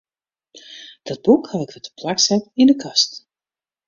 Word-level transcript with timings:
Dat 1.03 1.21
boek 1.25 1.43
haw 1.49 1.61
ik 1.65 1.71
wer 1.73 1.83
teplak 1.85 2.19
set 2.27 2.43
yn 2.61 2.71
'e 2.71 2.77
kast. 2.83 3.11